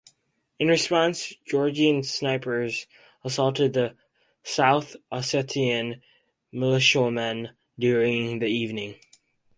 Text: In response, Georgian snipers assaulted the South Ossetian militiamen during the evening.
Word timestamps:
In 0.57 0.67
response, 0.67 1.31
Georgian 1.45 2.01
snipers 2.01 2.87
assaulted 3.23 3.73
the 3.73 3.93
South 4.41 4.95
Ossetian 5.11 6.01
militiamen 6.51 7.49
during 7.77 8.39
the 8.39 8.47
evening. 8.47 8.95